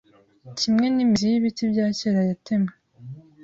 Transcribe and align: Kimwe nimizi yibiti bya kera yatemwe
Kimwe 0.59 0.85
nimizi 0.93 1.25
yibiti 1.31 1.63
bya 1.71 1.87
kera 1.99 2.21
yatemwe 2.29 2.73